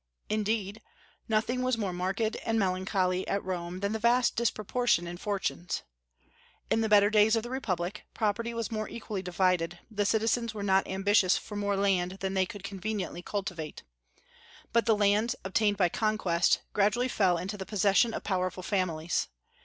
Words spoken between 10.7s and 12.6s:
ambitious for more land than they